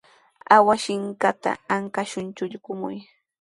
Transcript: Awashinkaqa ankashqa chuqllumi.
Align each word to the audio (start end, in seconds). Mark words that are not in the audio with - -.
Awashinkaqa 0.55 1.51
ankashqa 1.75 2.21
chuqllumi. 2.37 2.97